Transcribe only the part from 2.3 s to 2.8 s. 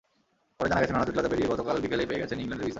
ইংল্যান্ডের ভিসা।